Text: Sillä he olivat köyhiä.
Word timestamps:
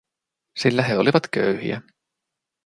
Sillä 0.59 0.83
he 0.83 0.97
olivat 0.97 1.27
köyhiä. 1.31 1.81